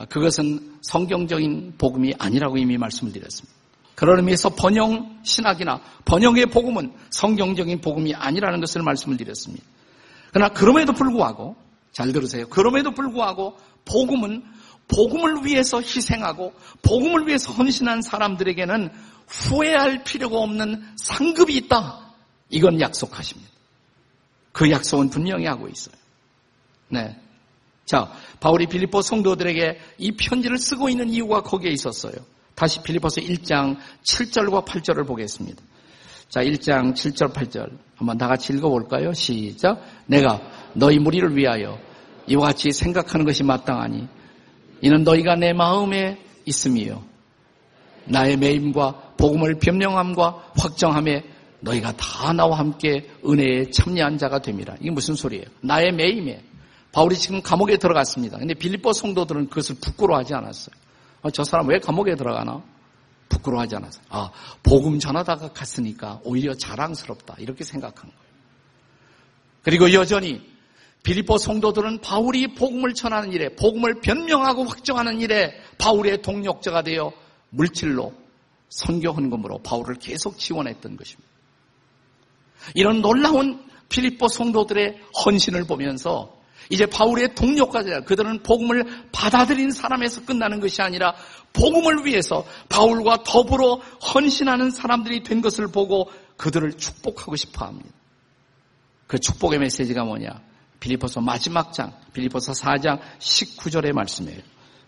[0.09, 3.55] 그것은 성경적인 복음이 아니라고 이미 말씀을 드렸습니다.
[3.95, 9.65] 그런 의미에서 번영 신학이나 번영의 복음은 성경적인 복음이 아니라는 것을 말씀을 드렸습니다.
[10.33, 11.57] 그러나 그럼에도 불구하고
[11.93, 12.47] 잘 들으세요.
[12.49, 14.45] 그럼에도 불구하고 복음은
[14.89, 18.91] 복음을 위해서 희생하고 복음을 위해서 헌신한 사람들에게는
[19.27, 22.15] 후회할 필요가 없는 상급이 있다.
[22.51, 23.51] 이건 약속하십니다.
[24.57, 25.95] 그 약속은 분명히 하고 있어요.
[26.89, 27.15] 네.
[27.85, 32.15] 자, 바울이 빌리포 성도들에게 이 편지를 쓰고 있는 이유가 거기에 있었어요.
[32.55, 35.63] 다시 빌리포서 1장 7절과 8절을 보겠습니다.
[36.31, 39.13] 자, 1장 7절 8절 한번 다 같이 읽어볼까요?
[39.13, 39.83] 시작.
[40.07, 40.41] 내가
[40.73, 41.79] 너희 무리를 위하여
[42.27, 44.09] 이와 같이 생각하는 것이 마땅하니
[44.81, 47.05] 이는 너희가 내 마음에 있음이요.
[48.07, 51.36] 나의 매임과 복음을 변명함과 확정함에
[51.67, 54.77] 너희가 다 나와 함께 은혜에 참여한 자가 됩니다.
[54.81, 55.47] 이게 무슨 소리예요?
[55.61, 56.43] 나의 매임에.
[56.93, 58.39] 바울이 지금 감옥에 들어갔습니다.
[58.39, 60.75] 근데 빌립보 성도들은 그것을 부끄러워하지 않았어요.
[61.23, 62.63] 아, 저 사람 왜 감옥에 들어가나?
[63.29, 64.05] 부끄러워하지 않았어요.
[64.09, 64.31] 아,
[64.63, 67.37] 복음 전하다가 갔으니까 오히려 자랑스럽다.
[67.39, 68.27] 이렇게 생각한 거예요.
[69.63, 70.41] 그리고 여전히
[71.03, 77.13] 빌립보 성도들은 바울이 복음을 전하는 일에 복음을 변명하고 확정하는 일에 바울의 동력자가 되어
[77.51, 78.15] 물질로
[78.69, 81.26] 선교 헌금으로 바울을 계속 지원했던 것입니다.
[82.75, 86.35] 이런 놀라운 필리포 성도들의 헌신을 보면서
[86.71, 91.15] 이제 바울의 동력까지 그들은 복음을 받아들인 사람에서 끝나는 것이 아니라
[91.53, 93.77] 복음을 위해서 바울과 더불어
[94.15, 97.91] 헌신하는 사람들이 된 것을 보고 그들을 축복하고 싶어 합니다.
[99.07, 100.29] 그 축복의 메시지가 뭐냐?
[100.81, 104.41] 빌리포서 마지막 장, 빌리포서 4장 19절의 말씀이에요.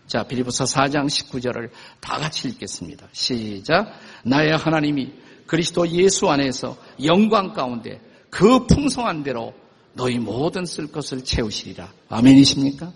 [0.07, 3.07] 자, 빌리보서 4장 19절을 다 같이 읽겠습니다.
[3.11, 3.93] 시작.
[4.23, 5.13] 나의 하나님이
[5.49, 9.51] 그리스도 예수 안에서 영광 가운데 그 풍성한 대로
[9.93, 11.91] 너희 모든 쓸 것을 채우시리라.
[12.07, 12.93] 아멘이십니까?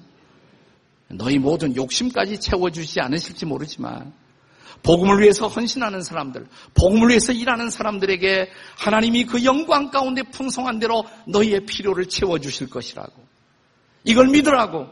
[1.08, 4.14] 너희 모든 욕심까지 채워주시지 않으실지 모르지만
[4.84, 11.66] 복음을 위해서 헌신하는 사람들, 복음을 위해서 일하는 사람들에게 하나님이 그 영광 가운데 풍성한 대로 너희의
[11.66, 13.14] 필요를 채워주실 것이라고.
[14.04, 14.86] 이걸 믿으라고.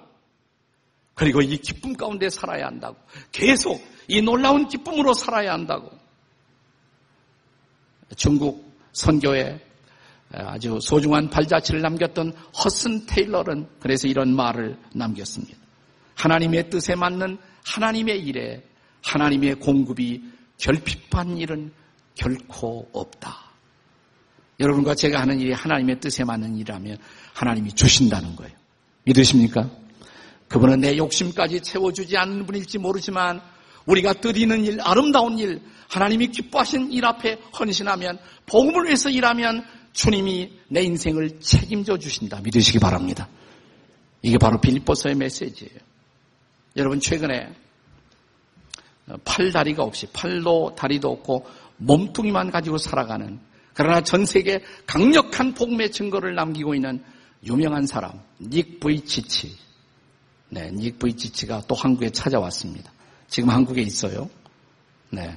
[1.13, 2.95] 그리고 이 기쁨 가운데 살아야 한다고.
[3.31, 6.00] 계속 이 놀라운 기쁨으로 살아야 한다고.
[8.15, 9.59] 중국 선교에
[10.33, 15.57] 아주 소중한 발자취를 남겼던 허슨 테일러는 그래서 이런 말을 남겼습니다.
[16.15, 18.63] 하나님의 뜻에 맞는 하나님의 일에
[19.03, 20.23] 하나님의 공급이
[20.57, 21.71] 결핍한 일은
[22.15, 23.51] 결코 없다.
[24.59, 26.97] 여러분과 제가 하는 일이 하나님의 뜻에 맞는 일이라면
[27.33, 28.53] 하나님이 주신다는 거예요.
[29.05, 29.69] 믿으십니까?
[30.47, 33.41] 그분은 내 욕심까지 채워주지 않는 분일지 모르지만
[33.85, 40.83] 우리가 드리는 일, 아름다운 일, 하나님이 기뻐하신 일 앞에 헌신하면 복음을 위해서 일하면 주님이 내
[40.83, 42.39] 인생을 책임져 주신다.
[42.41, 43.27] 믿으시기 바랍니다.
[44.21, 45.79] 이게 바로 빌립보서의 메시지예요.
[46.77, 47.53] 여러분 최근에
[49.25, 51.45] 팔 다리가 없이 팔도 다리도 없고
[51.77, 53.39] 몸뚱이만 가지고 살아가는
[53.73, 57.03] 그러나 전 세계 강력한 복음의 증거를 남기고 있는
[57.45, 59.57] 유명한 사람 닉 브이치치
[60.49, 62.91] 네, 닉 브이치치가 또 한국에 찾아왔습니다.
[63.31, 64.29] 지금 한국에 있어요.
[65.09, 65.33] 네.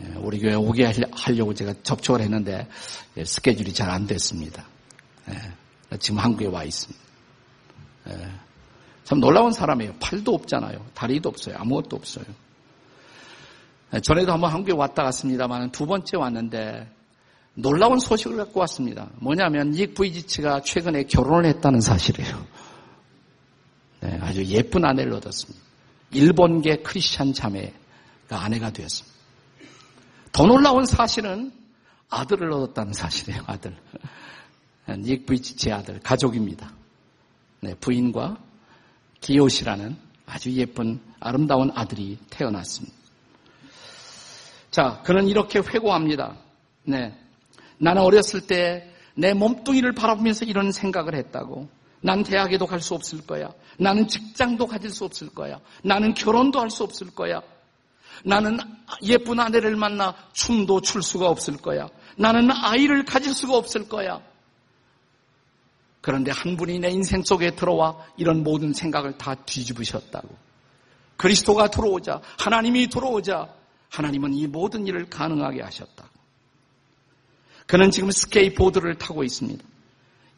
[0.00, 2.66] 예, 우리 교회 오게 하려고 제가 접촉을 했는데
[3.16, 4.64] 예, 스케줄이 잘 안 됐습니다.
[5.28, 7.02] 예, 지금 한국에 와 있습니다.
[9.04, 9.94] 참 놀라운 사람이에요.
[10.00, 10.86] 팔도 없잖아요.
[10.94, 11.56] 다리도 없어요.
[11.58, 12.24] 아무것도 없어요.
[14.02, 16.88] 전에도 한번 한국에 왔다 갔습니다만 두 번째 왔는데
[17.54, 19.10] 놀라운 소식을 갖고 왔습니다.
[19.16, 22.46] 뭐냐면 닉 브이지치가 최근에 결혼을 했다는 사실이에요.
[24.00, 25.71] 네, 아주 예쁜 아내를 얻었습니다.
[26.12, 27.72] 일본계 크리스찬 자매가
[28.30, 29.18] 아내가 되었습니다.
[30.32, 31.52] 더 놀라운 사실은
[32.08, 33.42] 아들을 얻었다는 사실이에요.
[33.46, 33.76] 아들.
[34.98, 36.72] 닉 브이지치의 아들, 가족입니다.
[37.60, 38.38] 네, 부인과
[39.20, 39.96] 기요시라는
[40.26, 42.96] 아주 예쁜 아름다운 아들이 태어났습니다.
[44.70, 46.36] 자, 그는 이렇게 회고합니다.
[46.84, 47.16] 네.
[47.78, 51.68] 나는 어렸을 때 내 몸뚱이를 바라보면서 이런 생각을 했다고.
[52.02, 53.50] 난 대학에도 갈 수 없을 거야.
[53.78, 55.60] 나는 직장도 가질 수 없을 거야.
[55.82, 57.40] 나는 결혼도 할 수 없을 거야.
[58.24, 58.58] 나는
[59.02, 61.88] 예쁜 아내를 만나 춤도 출 수가 없을 거야.
[62.16, 64.20] 나는 아이를 가질 수가 없을 거야.
[66.00, 70.28] 그런데 한 분이 내 인생 속에 들어와 이런 모든 생각을 다 뒤집으셨다고.
[71.16, 73.48] 그리스도가 들어오자, 하나님이 들어오자,
[73.90, 76.10] 하나님은 이 모든 일을 가능하게 하셨다.
[77.66, 79.64] 그는 지금 스케이보드를 타고 있습니다.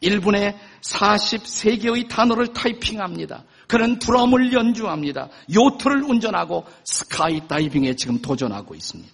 [0.05, 3.43] 1분에 43개의 단어를 타이핑합니다.
[3.67, 5.29] 그는 드럼을 연주합니다.
[5.53, 9.11] 요트를 운전하고 스카이 다이빙에 지금 도전하고 있습니다.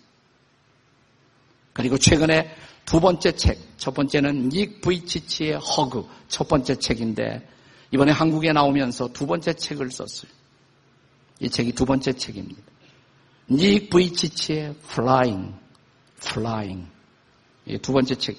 [1.74, 2.54] 그리고 최근에
[2.86, 7.48] 두 번째 책, 첫 번째는 닉 브이치치의 허그, 첫 번째 책인데
[7.92, 10.32] 이번에 한국에 나오면서 두 번째 책을 썼어요.
[11.40, 12.62] 이 책이 두 번째 책입니다.
[13.50, 15.54] 닉 브이치치의 Flying,
[16.24, 16.88] Flying.
[17.82, 18.38] 두 번째 책.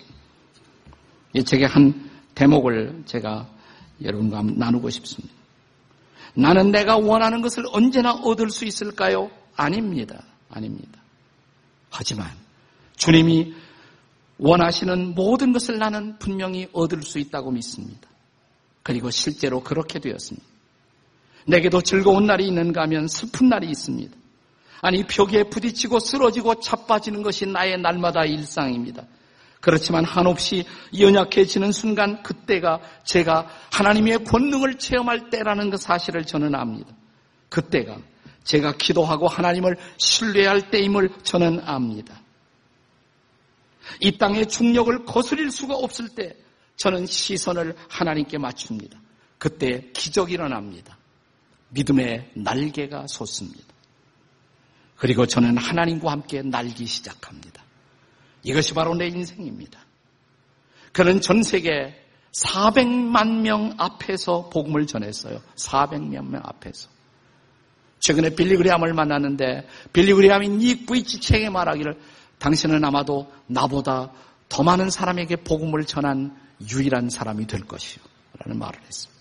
[1.35, 3.49] 이 책의 한 대목을 제가
[4.03, 5.35] 여러분과 나누고 싶습니다.
[6.35, 9.31] 나는 내가 원하는 것을 언제나 얻을 수 있을까요?
[9.55, 10.23] 아닙니다.
[10.51, 11.01] 아닙니다.
[11.91, 12.31] 하지만
[12.97, 13.55] 주님이
[14.39, 18.09] 원하시는 모든 것을 나는 분명히 얻을 수 있다고 믿습니다.
[18.83, 20.47] 그리고 실제로 그렇게 되었습니다.
[21.47, 24.17] 내게도 즐거운 날이 있는가 하면 슬픈 날이 있습니다.
[24.81, 29.05] 아니 벽에 부딪히고 쓰러지고 자빠지는 것이 나의 날마다 일상입니다.
[29.63, 30.65] 그렇지만 한없이
[30.99, 36.93] 연약해지는 순간 그때가 제가 하나님의 권능을 체험할 때라는 그 사실을 저는 압니다.
[37.49, 37.97] 그때가
[38.43, 42.21] 제가 기도하고 하나님을 신뢰할 때임을 저는 압니다.
[44.01, 46.35] 이 땅의 중력을 거스릴 수가 없을 때
[46.75, 49.01] 저는 시선을 하나님께 맞춥니다.
[49.39, 50.99] 그때 기적이 일어납니다.
[51.69, 53.73] 믿음의 날개가 솟습니다.
[54.97, 57.62] 그리고 저는 하나님과 함께 날기 시작합니다.
[58.43, 59.81] 이것이 바로 내 인생입니다.
[60.93, 61.95] 그는 전 세계
[62.33, 65.41] 400만 명 앞에서 복음을 전했어요.
[65.57, 66.89] 400만 명 앞에서.
[68.01, 72.01] 최근에 빌리 그리암을 만났는데 빌리 그리암이 닉 브이치 책에 말하기를
[72.39, 74.13] 당신은 아마도 나보다
[74.49, 76.37] 더 많은 사람에게 복음을 전한
[76.69, 78.03] 유일한 사람이 될 것이요.
[78.39, 79.13] 라는 말을 했어요.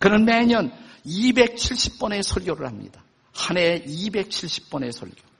[0.00, 0.72] 그는 매년
[1.06, 3.04] 270번의 설교를 합니다.
[3.32, 5.31] 한 해에 270번의 설교.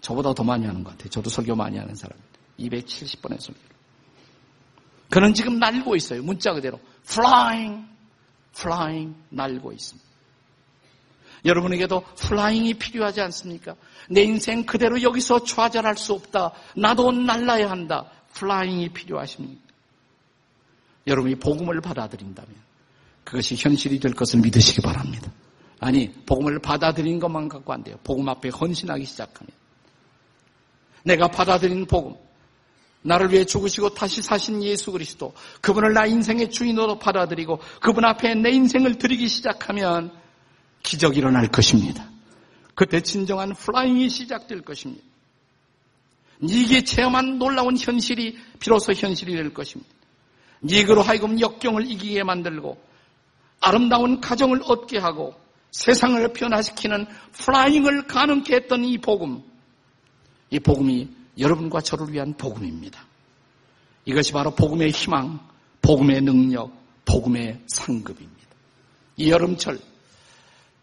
[0.00, 1.10] 저보다 더 많이 하는 것 같아요.
[1.10, 2.38] 저도 설교 많이 하는 사람입니다.
[2.58, 3.60] 270번의 설교.
[5.10, 6.22] 그는 지금 날고 있어요.
[6.22, 6.80] 문자 그대로.
[7.06, 7.86] flying,
[8.54, 10.10] flying, 날고 있습니다.
[11.44, 13.74] 여러분에게도 플라잉이 필요하지 않습니까?
[14.10, 16.52] 내 인생 그대로 여기서 좌절할 수 없다.
[16.76, 18.10] 나도 날라야 한다.
[18.34, 19.60] 플라잉이 필요하십니까?
[21.06, 22.54] 여러분이 복음을 받아들인다면
[23.24, 25.32] 그것이 현실이 될 것을 믿으시기 바랍니다.
[25.78, 27.96] 아니, 복음을 받아들인 것만 갖고 안 돼요.
[28.04, 29.48] 복음 앞에 헌신하기 시작하면.
[31.04, 32.14] 내가 받아들인 복음,
[33.02, 38.50] 나를 위해 죽으시고 다시 사신 예수 그리스도, 그분을 나 인생의 주인으로 받아들이고 그분 앞에 내
[38.50, 40.12] 인생을 드리기 시작하면
[40.82, 42.08] 기적이 일어날 것입니다.
[42.74, 45.04] 그때 진정한 flying이 시작될 것입니다.
[46.42, 49.90] 닉이 체험한 놀라운 현실이 비로소 현실이 될 것입니다.
[50.62, 52.82] 닉으로 하여금 역경을 이기게 만들고
[53.60, 55.34] 아름다운 가정을 얻게 하고
[55.72, 59.42] 세상을 변화시키는 flying을 가능케 했던 이 복음,
[60.50, 61.08] 이 복음이
[61.38, 63.04] 여러분과 저를 위한 복음입니다.
[64.04, 65.40] 이것이 바로 복음의 희망,
[65.82, 66.72] 복음의 능력,
[67.04, 68.40] 복음의 상급입니다.
[69.16, 69.78] 이 여름철,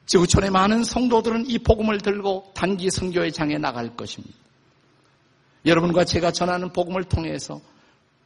[0.06, 4.36] 지구촌의 많은 성도들은 이 복음을 들고 단기 선교의 장에 나갈 것입니다.
[5.66, 7.60] 여러분과 제가 전하는 복음을 통해서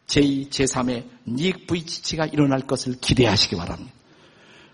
[0.05, 3.93] 제2, 제3의 닉 브이치치가 일어날 것을 기대하시기 바랍니다.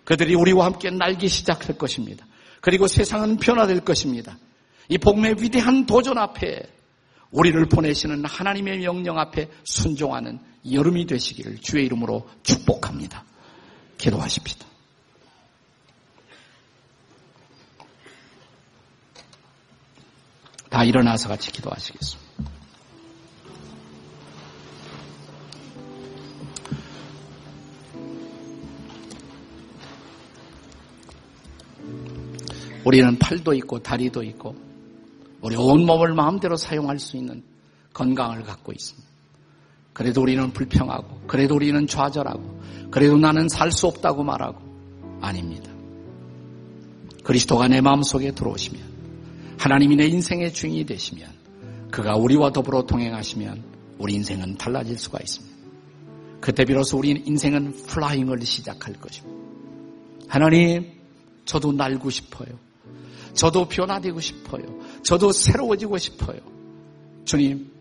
[0.04, 2.26] 그들이 우리와 함께 날기 시작할 것입니다.
[2.60, 4.38] 그리고 세상은 변화될 것입니다.
[4.90, 6.64] 이 복음의 위대한 도전 앞에
[7.32, 10.40] 우리를 보내시는 하나님의 명령 앞에 순종하는
[10.72, 13.26] 여름이 되시기를 주의 이름으로 축복합니다.
[13.98, 14.66] 기도하십시다.
[20.70, 22.28] 다 일어나서 같이 기도하시겠습니다.
[32.86, 34.67] 우리는 팔도 있고 다리도 있고
[35.42, 37.44] 우리 온 몸을 마음대로 사용할 수 있는
[37.94, 39.08] 건강을 갖고 있습니다.
[39.94, 44.60] 그래도 우리는 불평하고 그래도 우리는 좌절하고 그래도 나는 살 수 없다고 말하고
[45.22, 45.72] 아닙니다.
[47.24, 51.28] 그리스도가 내 마음속에 들어오시면 하나님이 내 인생의 주인이 되시면
[51.92, 53.64] 그가 우리와 더불어 동행하시면
[53.98, 55.58] 우리 인생은 달라질 수가 있습니다.
[56.40, 59.36] 그때 비로소 우리 인생은 플라잉을 시작할 것입니다.
[60.28, 60.92] 하나님,
[61.46, 62.50] 저도 날고 싶어요.
[63.34, 64.64] 저도 변화되고 싶어요.
[65.08, 66.38] 저도 새로워지고 싶어요.
[67.24, 67.72] 주님,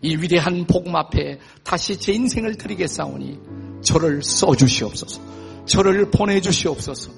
[0.00, 3.36] 이 위대한 복음 앞에 다시 제 인생을 드리겠사오니
[3.82, 5.20] 저를 써주시옵소서.
[5.66, 7.10] 저를 보내주시옵소서.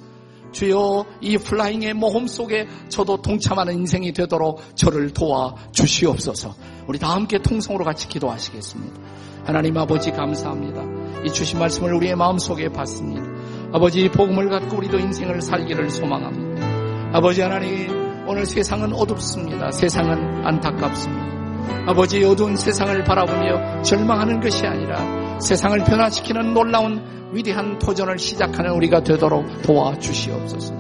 [0.53, 6.55] 주여 이 플라잉의 모험 속에 저도 동참하는 인생이 되도록 저를 도와 주시옵소서.
[6.87, 8.99] 우리 다 함께 통성으로 같이 기도하시겠습니다.
[9.45, 11.23] 하나님 아버지 감사합니다.
[11.27, 13.27] 이 주신 말씀을 우리의 마음속에 받습니다.
[13.75, 17.11] 아버지 복음을 갖고 우리도 인생을 살기를 소망합니다.
[17.13, 19.73] 아버지 하나님, 오늘 세상은 어둡습니다.
[19.73, 21.91] 세상은 안타깝습니다.
[21.91, 29.63] 아버지 어두운 세상을 바라보며 절망하는 것이 아니라 세상을 변화시키는 놀라운 위대한 도전을 시작하는 우리가 되도록
[29.63, 30.73] 도와주시옵소서.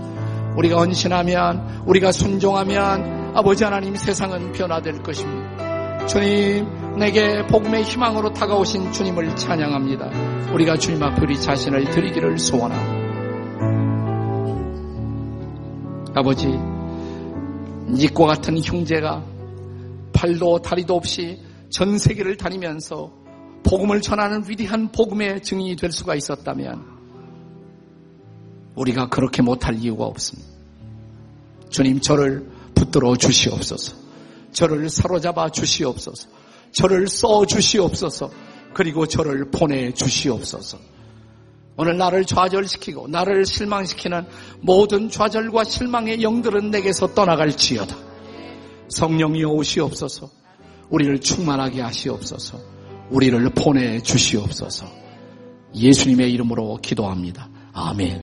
[0.58, 6.06] 우리가 헌신하면, 우리가 순종하면 아버지 하나님 세상은 변화될 것입니다.
[6.06, 6.68] 주님,
[7.00, 10.52] 내게 복음의 희망으로 다가오신 주님을 찬양합니다.
[10.52, 13.10] 우리가 주님 앞에 우리 자신을 드리기를 소원합니다.
[16.14, 16.46] 아버지,
[17.92, 19.24] 니과 같은 형제가
[20.12, 23.12] 팔도 다리도 없이 전 세계를 다니면서
[23.62, 26.84] 복음을 전하는 위대한 복음의 증인이 될 수가 있었다면
[28.74, 30.48] 우리가 그렇게 못할 이유가 없습니다.
[31.68, 33.96] 주님 저를 붙들어 주시옵소서.
[34.52, 36.28] 저를 사로잡아 주시옵소서.
[36.72, 38.30] 저를 써 주시옵소서.
[38.74, 40.78] 그리고 저를 보내 주시옵소서.
[41.80, 44.26] 오늘 나를 좌절시키고 나를 실망시키는
[44.60, 47.96] 모든 좌절과 실망의 영들은 내게서 떠나갈지어다.
[48.90, 50.28] 성령이 오시옵소서.
[50.90, 52.58] 우리를 충만하게 하시옵소서.
[53.08, 54.84] 우리를 보내 주시옵소서.
[55.74, 57.48] 예수님의 이름으로 기도합니다.
[57.72, 58.18] 아멘.